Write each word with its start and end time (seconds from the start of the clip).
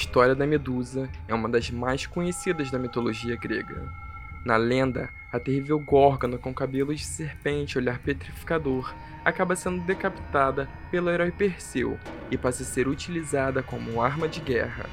História 0.00 0.34
da 0.34 0.46
Medusa 0.46 1.10
é 1.28 1.34
uma 1.34 1.46
das 1.46 1.70
mais 1.70 2.06
conhecidas 2.06 2.70
da 2.70 2.78
mitologia 2.78 3.36
grega. 3.36 3.86
Na 4.46 4.56
lenda, 4.56 5.10
a 5.30 5.38
terrível 5.38 5.78
Górgona 5.78 6.38
com 6.38 6.54
cabelos 6.54 7.00
de 7.00 7.04
serpente 7.04 7.74
e 7.74 7.78
olhar 7.78 7.98
petrificador 7.98 8.94
acaba 9.22 9.54
sendo 9.54 9.84
decapitada 9.84 10.66
pelo 10.90 11.10
herói 11.10 11.30
Perseu 11.30 11.98
e 12.30 12.38
passa 12.38 12.62
a 12.62 12.66
ser 12.66 12.88
utilizada 12.88 13.62
como 13.62 14.00
arma 14.00 14.26
de 14.26 14.40
guerra. 14.40 14.86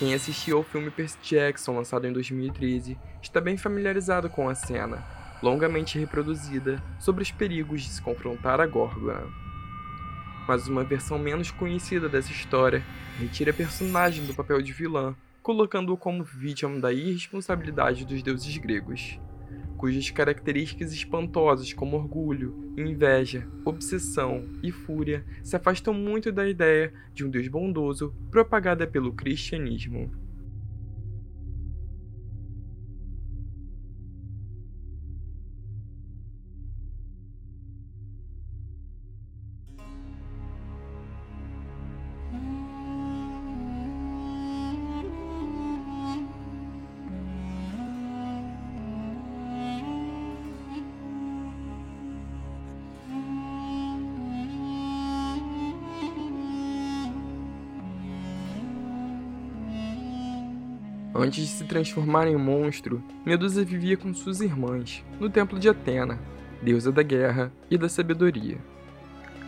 Quem 0.00 0.12
assistiu 0.12 0.56
ao 0.56 0.64
filme 0.64 0.90
Percy 0.90 1.18
Jackson, 1.22 1.76
lançado 1.76 2.04
em 2.04 2.12
2013, 2.12 2.98
está 3.22 3.40
bem 3.40 3.56
familiarizado 3.56 4.28
com 4.28 4.48
a 4.48 4.56
cena, 4.56 5.04
longamente 5.40 6.00
reproduzida, 6.00 6.82
sobre 6.98 7.22
os 7.22 7.30
perigos 7.30 7.82
de 7.82 7.90
se 7.90 8.02
confrontar 8.02 8.60
a 8.60 8.66
Górgona. 8.66 9.45
Mas 10.46 10.68
uma 10.68 10.84
versão 10.84 11.18
menos 11.18 11.50
conhecida 11.50 12.08
dessa 12.08 12.30
história 12.30 12.84
retira 13.18 13.50
a 13.50 13.54
personagem 13.54 14.24
do 14.24 14.34
papel 14.34 14.62
de 14.62 14.72
vilã, 14.72 15.14
colocando-o 15.42 15.96
como 15.96 16.24
vítima 16.24 16.78
da 16.80 16.92
irresponsabilidade 16.92 18.04
dos 18.04 18.22
deuses 18.22 18.56
gregos, 18.56 19.18
cujas 19.76 20.10
características 20.10 20.92
espantosas 20.92 21.72
como 21.72 21.96
orgulho, 21.96 22.72
inveja, 22.76 23.46
obsessão 23.64 24.44
e 24.62 24.70
fúria 24.72 25.24
se 25.42 25.54
afastam 25.56 25.94
muito 25.94 26.32
da 26.32 26.48
ideia 26.48 26.92
de 27.12 27.24
um 27.24 27.30
Deus 27.30 27.48
bondoso 27.48 28.14
propagada 28.30 28.86
pelo 28.86 29.12
cristianismo. 29.12 30.25
Antes 61.18 61.46
de 61.46 61.50
se 61.50 61.64
transformar 61.64 62.28
em 62.28 62.36
monstro, 62.36 63.02
Medusa 63.24 63.64
vivia 63.64 63.96
com 63.96 64.12
suas 64.12 64.42
irmãs, 64.42 65.02
no 65.18 65.30
templo 65.30 65.58
de 65.58 65.66
Atena, 65.66 66.20
deusa 66.60 66.92
da 66.92 67.02
guerra 67.02 67.50
e 67.70 67.78
da 67.78 67.88
sabedoria. 67.88 68.58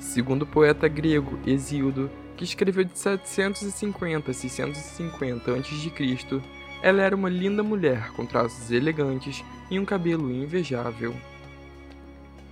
Segundo 0.01 0.43
o 0.43 0.47
poeta 0.47 0.89
grego 0.89 1.39
Hesíodo, 1.47 2.11
que 2.39 2.45
escreveu 2.45 2.85
de 2.85 2.99
750 2.99 4.31
a 4.31 4.35
650 4.35 5.53
a.C., 5.53 6.43
ela 6.81 7.03
era 7.03 7.15
uma 7.15 7.29
linda 7.29 7.63
mulher 7.63 8.13
com 8.13 8.25
traços 8.25 8.71
elegantes 8.71 9.45
e 9.71 9.79
um 9.79 9.85
cabelo 9.85 10.31
invejável. 10.31 11.15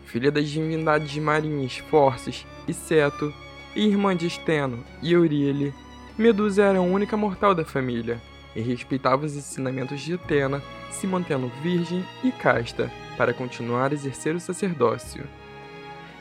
Filha 0.04 0.30
das 0.30 0.46
divindades 0.46 1.16
marinhas 1.16 1.78
Forces 1.78 2.46
e 2.68 2.74
Seto, 2.74 3.32
e 3.74 3.86
irmã 3.86 4.14
de 4.14 4.26
Esteno 4.26 4.84
e 5.02 5.12
Euríale, 5.12 5.72
Medusa 6.18 6.64
era 6.64 6.78
a 6.78 6.82
única 6.82 7.16
mortal 7.16 7.54
da 7.54 7.64
família 7.64 8.20
e 8.56 8.62
respeitava 8.62 9.26
os 9.26 9.36
ensinamentos 9.36 10.00
de 10.00 10.14
Atena, 10.14 10.62
se 10.90 11.06
mantendo 11.06 11.52
virgem 11.62 12.02
e 12.24 12.32
casta 12.32 12.90
para 13.16 13.34
continuar 13.34 13.90
a 13.90 13.94
exercer 13.94 14.34
o 14.34 14.40
sacerdócio. 14.40 15.24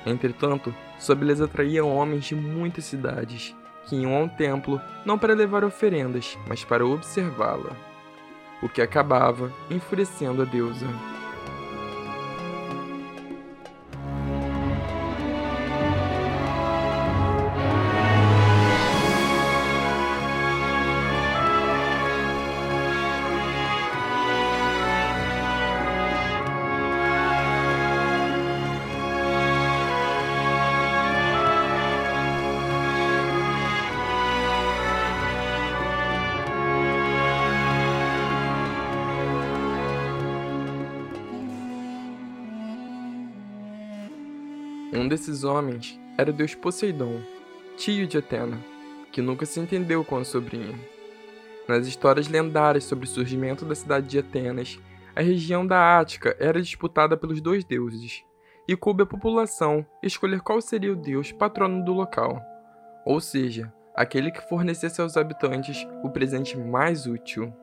Entretanto, 0.05 0.75
sua 0.99 1.15
beleza 1.15 1.45
atraía 1.45 1.83
homens 1.83 2.25
de 2.25 2.35
muitas 2.35 2.85
cidades, 2.85 3.55
que 3.87 3.95
iam 3.95 4.13
ao 4.13 4.27
templo 4.27 4.81
não 5.05 5.17
para 5.17 5.33
levar 5.33 5.63
oferendas, 5.63 6.37
mas 6.47 6.63
para 6.63 6.85
observá-la, 6.85 7.71
o 8.61 8.67
que 8.67 8.81
acabava 8.81 9.51
enfurecendo 9.71 10.41
a 10.41 10.45
deusa. 10.45 11.14
Um 44.95 45.09
desses 45.09 45.43
homens 45.43 45.99
era 46.17 46.29
o 46.29 46.33
deus 46.33 46.55
Poseidon, 46.55 47.19
tio 47.75 48.07
de 48.07 48.17
Atena, 48.17 48.57
que 49.11 49.21
nunca 49.21 49.45
se 49.45 49.59
entendeu 49.59 50.05
com 50.05 50.15
a 50.15 50.23
sobrinha. 50.23 50.73
Nas 51.67 51.85
histórias 51.85 52.29
lendárias 52.29 52.85
sobre 52.85 53.03
o 53.03 53.07
surgimento 53.07 53.65
da 53.65 53.75
cidade 53.75 54.07
de 54.07 54.19
Atenas, 54.19 54.79
a 55.13 55.21
região 55.21 55.67
da 55.67 55.99
Ática 55.99 56.37
era 56.39 56.61
disputada 56.61 57.17
pelos 57.17 57.41
dois 57.41 57.65
deuses, 57.65 58.23
e 58.65 58.73
coube 58.77 59.03
à 59.03 59.05
população 59.05 59.85
escolher 60.01 60.39
qual 60.39 60.61
seria 60.61 60.93
o 60.93 60.95
deus 60.95 61.29
patrono 61.29 61.83
do 61.83 61.91
local, 61.91 62.41
ou 63.05 63.19
seja, 63.19 63.73
aquele 63.93 64.31
que 64.31 64.47
fornecesse 64.47 65.01
aos 65.01 65.17
habitantes 65.17 65.85
o 66.03 66.09
presente 66.09 66.57
mais 66.57 67.05
útil. 67.05 67.53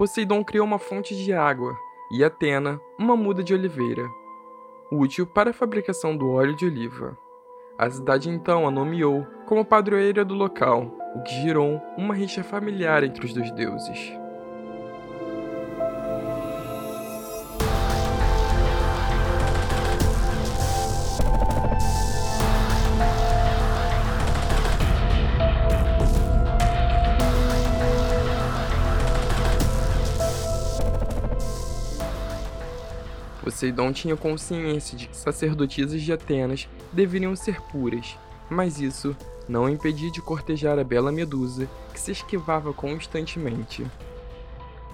Poseidon 0.00 0.42
criou 0.42 0.64
uma 0.64 0.78
fonte 0.78 1.14
de 1.14 1.30
água 1.30 1.78
e 2.10 2.24
Atena 2.24 2.80
uma 2.98 3.14
muda 3.14 3.44
de 3.44 3.52
oliveira, 3.52 4.10
útil 4.90 5.26
para 5.26 5.50
a 5.50 5.52
fabricação 5.52 6.16
do 6.16 6.30
óleo 6.30 6.56
de 6.56 6.64
oliva. 6.64 7.18
A 7.78 7.90
cidade 7.90 8.30
então 8.30 8.66
a 8.66 8.70
nomeou 8.70 9.26
como 9.44 9.62
padroeira 9.62 10.24
do 10.24 10.32
local, 10.32 10.90
o 11.14 11.22
que 11.22 11.42
gerou 11.42 11.78
uma 11.98 12.14
rixa 12.14 12.42
familiar 12.42 13.04
entre 13.04 13.26
os 13.26 13.34
dois 13.34 13.52
deuses. 13.52 14.19
Poseidon 33.42 33.92
tinha 33.92 34.16
consciência 34.16 34.96
de 34.96 35.08
que 35.08 35.16
sacerdotisas 35.16 36.02
de 36.02 36.12
Atenas 36.12 36.68
deveriam 36.92 37.34
ser 37.34 37.60
puras, 37.62 38.18
mas 38.50 38.80
isso 38.80 39.16
não 39.48 39.64
o 39.64 39.68
impedia 39.68 40.10
de 40.10 40.20
cortejar 40.20 40.78
a 40.78 40.84
bela 40.84 41.10
Medusa, 41.10 41.68
que 41.92 41.98
se 41.98 42.12
esquivava 42.12 42.72
constantemente. 42.72 43.86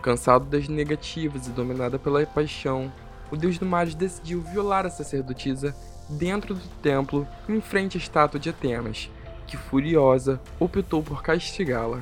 Cansado 0.01 0.45
das 0.45 0.69
negativas 0.69 1.47
e 1.47 1.51
dominada 1.51 1.99
pela 1.99 2.25
paixão, 2.25 2.93
o 3.31 3.37
deus 3.37 3.59
do 3.59 3.67
mar 3.67 3.87
decidiu 3.87 4.41
violar 4.41 4.87
a 4.87 4.91
sacerdotisa 4.91 5.75
dentro 6.09 6.55
do 6.55 6.69
templo 6.81 7.27
em 7.49 7.61
frente 7.61 7.97
à 7.97 8.01
estátua 8.01 8.39
de 8.39 8.49
Atenas, 8.49 9.11
que 9.47 9.57
furiosa 9.57 10.41
optou 10.61 11.03
por 11.03 11.23
castigá-la. 11.23 12.01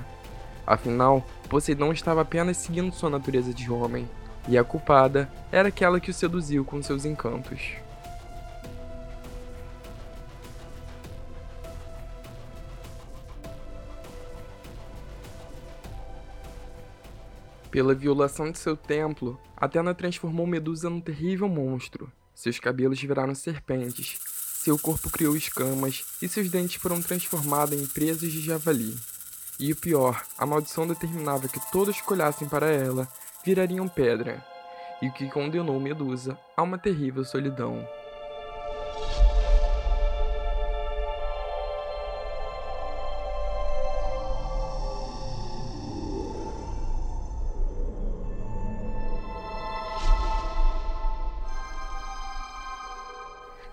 Afinal, 0.67 1.25
Poseidon 1.49 1.93
estava 1.93 2.20
apenas 2.20 2.58
seguindo 2.58 2.94
sua 2.94 3.11
natureza 3.11 3.52
de 3.52 3.70
homem, 3.70 4.08
e 4.49 4.58
a 4.58 4.64
culpada 4.64 5.31
era 5.50 5.69
aquela 5.69 6.00
que 6.00 6.11
o 6.11 6.14
seduziu 6.14 6.64
com 6.64 6.82
seus 6.82 7.05
encantos. 7.05 7.73
Pela 17.70 17.94
violação 17.94 18.52
de 18.52 18.58
seu 18.58 18.76
templo, 18.76 19.37
Atena 19.56 19.93
transformou 19.93 20.46
Medusa 20.46 20.88
num 20.88 21.00
terrível 21.00 21.49
monstro. 21.49 22.12
Seus 22.32 22.61
cabelos 22.61 23.00
viraram 23.00 23.35
serpentes, 23.35 24.17
seu 24.64 24.79
corpo 24.79 25.11
criou 25.11 25.37
escamas 25.37 26.05
e 26.23 26.29
seus 26.29 26.49
dentes 26.49 26.76
foram 26.76 27.02
transformados 27.02 27.79
em 27.79 27.85
presas 27.87 28.31
de 28.31 28.41
javali. 28.41 28.96
E 29.58 29.73
o 29.73 29.76
pior, 29.76 30.25
a 30.38 30.46
maldição 30.46 30.87
determinava 30.87 31.49
que 31.49 31.61
todos 31.70 32.00
que 32.00 32.12
olhassem 32.12 32.49
para 32.49 32.70
ela 32.70 33.08
virariam 33.44 33.87
pedra, 33.87 34.43
e 35.02 35.08
o 35.08 35.12
que 35.12 35.29
condenou 35.29 35.79
Medusa 35.79 36.38
a 36.56 36.62
uma 36.62 36.79
terrível 36.79 37.23
solidão. 37.25 37.87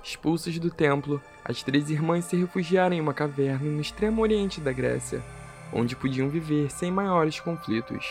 Expulsas 0.04 0.60
do 0.60 0.70
templo, 0.70 1.22
as 1.46 1.64
três 1.64 1.90
irmãs 1.90 2.26
se 2.26 2.36
refugiaram 2.36 2.96
em 2.96 3.00
uma 3.00 3.14
caverna 3.14 3.72
no 3.72 3.80
extremo 3.80 4.22
oriente 4.22 4.60
da 4.60 4.74
Grécia, 4.74 5.24
onde 5.72 5.96
podiam 5.96 6.28
viver 6.28 6.70
sem 6.70 6.92
maiores 6.92 7.40
conflitos. 7.40 8.06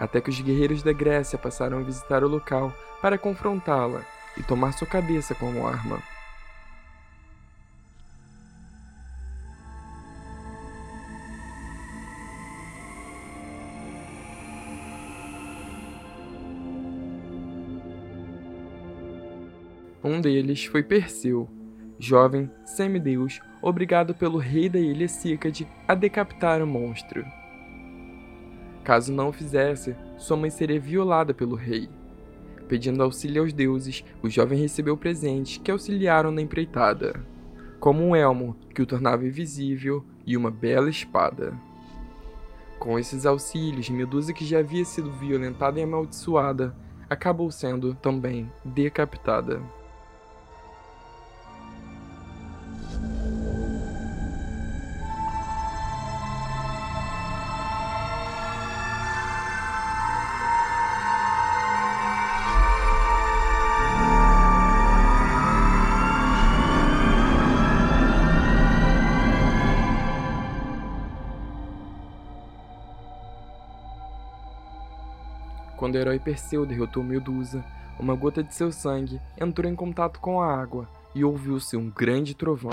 Até 0.00 0.18
que 0.18 0.30
os 0.30 0.40
guerreiros 0.40 0.82
da 0.82 0.94
Grécia 0.94 1.36
passaram 1.38 1.78
a 1.78 1.82
visitar 1.82 2.24
o 2.24 2.28
local 2.28 2.72
para 3.02 3.18
confrontá-la 3.18 4.02
e 4.34 4.42
tomar 4.42 4.72
sua 4.72 4.86
cabeça 4.86 5.34
como 5.34 5.66
arma. 5.66 6.02
Um 20.02 20.18
deles 20.18 20.64
foi 20.64 20.82
Perseu, 20.82 21.46
jovem 21.98 22.50
semideus 22.64 23.38
obrigado 23.60 24.14
pelo 24.14 24.38
rei 24.38 24.66
da 24.66 24.78
ilha 24.78 25.06
Cícade 25.06 25.68
a 25.86 25.94
decapitar 25.94 26.62
o 26.62 26.66
monstro. 26.66 27.22
Caso 28.84 29.12
não 29.12 29.28
o 29.28 29.32
fizesse, 29.32 29.94
sua 30.16 30.36
mãe 30.36 30.50
seria 30.50 30.80
violada 30.80 31.34
pelo 31.34 31.54
rei. 31.54 31.88
Pedindo 32.68 33.02
auxílio 33.02 33.42
aos 33.42 33.52
deuses, 33.52 34.04
o 34.22 34.30
jovem 34.30 34.58
recebeu 34.58 34.96
presentes 34.96 35.58
que 35.58 35.70
auxiliaram 35.70 36.30
na 36.30 36.40
empreitada, 36.40 37.24
como 37.78 38.02
um 38.02 38.14
elmo 38.14 38.56
que 38.74 38.82
o 38.82 38.86
tornava 38.86 39.26
invisível 39.26 40.04
e 40.26 40.36
uma 40.36 40.50
bela 40.50 40.88
espada. 40.88 41.52
Com 42.78 42.98
esses 42.98 43.26
auxílios, 43.26 43.90
Medusa, 43.90 44.32
que 44.32 44.44
já 44.44 44.60
havia 44.60 44.84
sido 44.84 45.10
violentada 45.10 45.78
e 45.78 45.82
amaldiçoada, 45.82 46.74
acabou 47.10 47.50
sendo 47.50 47.94
também 47.94 48.50
decapitada. 48.64 49.60
Quando 75.80 75.94
o 75.94 75.98
herói 75.98 76.18
Perseu 76.18 76.66
derrotou 76.66 77.02
Medusa, 77.02 77.64
uma 77.98 78.14
gota 78.14 78.42
de 78.42 78.54
seu 78.54 78.70
sangue 78.70 79.18
entrou 79.40 79.66
em 79.66 79.74
contato 79.74 80.20
com 80.20 80.38
a 80.38 80.54
água 80.54 80.86
e 81.14 81.24
ouviu-se 81.24 81.74
um 81.74 81.88
grande 81.88 82.34
trovão. 82.34 82.70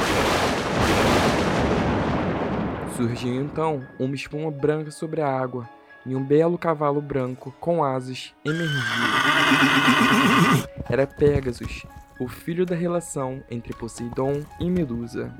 Surgiu 2.98 3.33
então 3.42 3.81
uma 3.98 4.13
espuma 4.13 4.51
branca 4.51 4.92
sobre 4.92 5.21
a 5.21 5.39
água 5.39 5.69
e 6.06 6.18
um 6.18 6.21
belo 6.21 6.57
cavalo 6.57 7.01
branco 7.01 7.56
com 7.62 7.81
asas 7.81 8.33
emergiu. 8.44 8.81
Era 10.89 11.07
Pégasus, 11.07 11.86
o 12.19 12.27
filho 12.27 12.65
da 12.65 12.75
relação 12.75 13.42
entre 13.50 13.74
Poseidon 13.74 14.44
e 14.59 14.69
Medusa. 14.69 15.33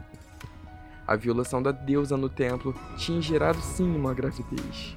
A 1.06 1.18
violação 1.18 1.62
da 1.62 1.74
deusa 1.74 2.16
no 2.16 2.30
templo 2.30 2.74
tinha 2.96 3.22
gerado 3.22 3.60
sim 3.60 3.94
uma 3.94 4.14
gravidez. 4.14 4.97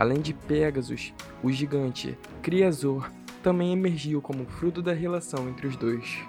Além 0.00 0.22
de 0.22 0.32
Pegasus, 0.32 1.12
o 1.42 1.52
gigante 1.52 2.16
Criasor 2.40 3.10
também 3.42 3.74
emergiu 3.74 4.22
como 4.22 4.46
fruto 4.46 4.80
da 4.80 4.94
relação 4.94 5.46
entre 5.46 5.66
os 5.66 5.76
dois. 5.76 6.20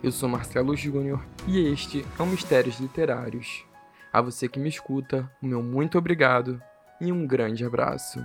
Eu 0.00 0.12
sou 0.12 0.28
Marcelo 0.28 0.76
Júnior 0.76 1.20
e 1.46 1.58
este 1.58 2.06
é 2.16 2.22
o 2.22 2.26
Mistérios 2.26 2.78
Literários. 2.78 3.64
A 4.12 4.20
você 4.20 4.48
que 4.48 4.60
me 4.60 4.68
escuta, 4.68 5.28
o 5.42 5.46
meu 5.46 5.60
muito 5.60 5.98
obrigado 5.98 6.62
e 7.00 7.10
um 7.10 7.26
grande 7.26 7.64
abraço. 7.64 8.24